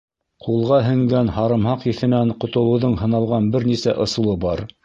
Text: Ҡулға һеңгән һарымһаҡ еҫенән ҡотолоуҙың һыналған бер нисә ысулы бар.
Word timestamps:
Ҡулға 0.45 0.79
һеңгән 0.85 1.29
һарымһаҡ 1.35 1.85
еҫенән 1.91 2.33
ҡотолоуҙың 2.45 2.99
һыналған 3.05 3.55
бер 3.57 3.71
нисә 3.73 3.99
ысулы 4.09 4.39
бар. 4.49 4.69